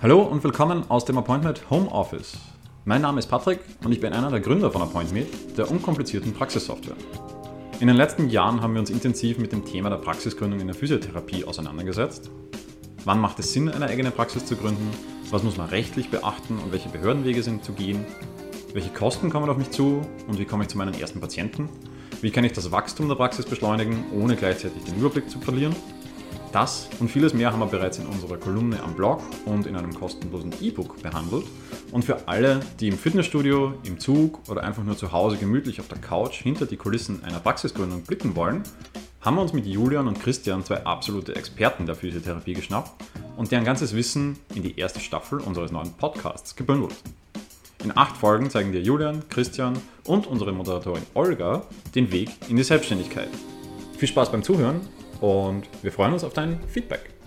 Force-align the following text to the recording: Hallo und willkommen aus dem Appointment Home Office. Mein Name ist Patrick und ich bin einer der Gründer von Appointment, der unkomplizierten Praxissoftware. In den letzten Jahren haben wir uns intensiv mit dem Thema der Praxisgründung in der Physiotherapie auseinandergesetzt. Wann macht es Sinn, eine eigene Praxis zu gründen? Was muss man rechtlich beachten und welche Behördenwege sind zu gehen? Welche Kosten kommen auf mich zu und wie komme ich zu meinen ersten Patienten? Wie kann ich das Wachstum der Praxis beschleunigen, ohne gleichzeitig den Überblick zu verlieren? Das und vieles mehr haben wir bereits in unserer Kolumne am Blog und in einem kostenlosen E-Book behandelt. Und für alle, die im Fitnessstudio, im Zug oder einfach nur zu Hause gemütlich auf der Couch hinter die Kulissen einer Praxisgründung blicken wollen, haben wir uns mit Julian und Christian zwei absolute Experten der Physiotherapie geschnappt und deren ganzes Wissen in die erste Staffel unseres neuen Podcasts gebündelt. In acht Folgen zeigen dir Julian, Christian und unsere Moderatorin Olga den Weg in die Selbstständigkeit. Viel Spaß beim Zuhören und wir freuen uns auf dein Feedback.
Hallo 0.00 0.22
und 0.22 0.44
willkommen 0.44 0.88
aus 0.88 1.04
dem 1.06 1.18
Appointment 1.18 1.68
Home 1.70 1.90
Office. 1.90 2.38
Mein 2.84 3.02
Name 3.02 3.18
ist 3.18 3.26
Patrick 3.26 3.58
und 3.82 3.90
ich 3.90 4.00
bin 4.00 4.12
einer 4.12 4.30
der 4.30 4.38
Gründer 4.38 4.70
von 4.70 4.80
Appointment, 4.80 5.26
der 5.56 5.68
unkomplizierten 5.68 6.32
Praxissoftware. 6.32 6.94
In 7.80 7.88
den 7.88 7.96
letzten 7.96 8.28
Jahren 8.28 8.62
haben 8.62 8.74
wir 8.74 8.80
uns 8.80 8.90
intensiv 8.90 9.38
mit 9.38 9.50
dem 9.50 9.64
Thema 9.64 9.90
der 9.90 9.96
Praxisgründung 9.96 10.60
in 10.60 10.68
der 10.68 10.76
Physiotherapie 10.76 11.44
auseinandergesetzt. 11.44 12.30
Wann 13.04 13.18
macht 13.18 13.40
es 13.40 13.52
Sinn, 13.52 13.68
eine 13.68 13.86
eigene 13.86 14.12
Praxis 14.12 14.46
zu 14.46 14.54
gründen? 14.54 14.88
Was 15.32 15.42
muss 15.42 15.56
man 15.56 15.68
rechtlich 15.68 16.10
beachten 16.10 16.60
und 16.60 16.70
welche 16.70 16.90
Behördenwege 16.90 17.42
sind 17.42 17.64
zu 17.64 17.72
gehen? 17.72 18.06
Welche 18.74 18.90
Kosten 18.90 19.30
kommen 19.30 19.50
auf 19.50 19.56
mich 19.56 19.72
zu 19.72 20.02
und 20.28 20.38
wie 20.38 20.44
komme 20.44 20.62
ich 20.62 20.68
zu 20.68 20.78
meinen 20.78 20.94
ersten 20.94 21.18
Patienten? 21.20 21.68
Wie 22.20 22.30
kann 22.30 22.44
ich 22.44 22.52
das 22.52 22.70
Wachstum 22.70 23.08
der 23.08 23.16
Praxis 23.16 23.46
beschleunigen, 23.46 24.04
ohne 24.12 24.36
gleichzeitig 24.36 24.84
den 24.84 24.94
Überblick 24.94 25.28
zu 25.28 25.40
verlieren? 25.40 25.74
Das 26.52 26.88
und 26.98 27.10
vieles 27.10 27.34
mehr 27.34 27.52
haben 27.52 27.60
wir 27.60 27.66
bereits 27.66 27.98
in 27.98 28.06
unserer 28.06 28.38
Kolumne 28.38 28.82
am 28.82 28.94
Blog 28.94 29.20
und 29.44 29.66
in 29.66 29.76
einem 29.76 29.92
kostenlosen 29.92 30.52
E-Book 30.60 31.02
behandelt. 31.02 31.44
Und 31.92 32.06
für 32.06 32.26
alle, 32.26 32.60
die 32.80 32.88
im 32.88 32.96
Fitnessstudio, 32.96 33.74
im 33.84 33.98
Zug 33.98 34.40
oder 34.48 34.62
einfach 34.62 34.82
nur 34.82 34.96
zu 34.96 35.12
Hause 35.12 35.36
gemütlich 35.36 35.78
auf 35.78 35.88
der 35.88 35.98
Couch 35.98 36.40
hinter 36.40 36.64
die 36.64 36.78
Kulissen 36.78 37.22
einer 37.22 37.40
Praxisgründung 37.40 38.02
blicken 38.02 38.34
wollen, 38.34 38.62
haben 39.20 39.36
wir 39.36 39.42
uns 39.42 39.52
mit 39.52 39.66
Julian 39.66 40.08
und 40.08 40.20
Christian 40.20 40.64
zwei 40.64 40.84
absolute 40.84 41.36
Experten 41.36 41.84
der 41.84 41.96
Physiotherapie 41.96 42.54
geschnappt 42.54 42.92
und 43.36 43.52
deren 43.52 43.64
ganzes 43.64 43.94
Wissen 43.94 44.38
in 44.54 44.62
die 44.62 44.78
erste 44.78 45.00
Staffel 45.00 45.40
unseres 45.40 45.70
neuen 45.70 45.92
Podcasts 45.92 46.56
gebündelt. 46.56 46.94
In 47.84 47.96
acht 47.96 48.16
Folgen 48.16 48.48
zeigen 48.48 48.72
dir 48.72 48.80
Julian, 48.80 49.28
Christian 49.28 49.78
und 50.04 50.26
unsere 50.26 50.52
Moderatorin 50.52 51.04
Olga 51.14 51.62
den 51.94 52.10
Weg 52.10 52.30
in 52.48 52.56
die 52.56 52.64
Selbstständigkeit. 52.64 53.28
Viel 53.98 54.08
Spaß 54.08 54.32
beim 54.32 54.42
Zuhören 54.42 54.80
und 55.20 55.68
wir 55.82 55.92
freuen 55.92 56.12
uns 56.12 56.24
auf 56.24 56.32
dein 56.32 56.60
Feedback. 56.68 57.17